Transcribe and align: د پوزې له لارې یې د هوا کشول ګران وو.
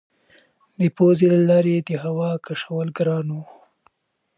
د 0.79 0.81
پوزې 0.95 1.27
له 1.33 1.39
لارې 1.49 1.71
یې 1.75 1.81
د 1.89 1.91
هوا 2.03 2.31
کشول 2.45 2.87
ګران 2.97 3.27
وو. 3.35 3.43